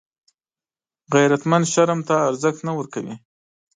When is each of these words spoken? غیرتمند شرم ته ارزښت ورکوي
غیرتمند 1.13 1.65
شرم 1.73 1.99
ته 2.07 2.15
ارزښت 2.29 2.59
ورکوي 2.79 3.15